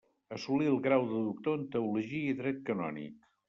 [0.37, 3.25] Assolí el grau de doctor en teologia i dret canònic.